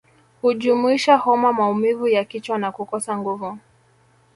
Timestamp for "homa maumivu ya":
1.17-2.25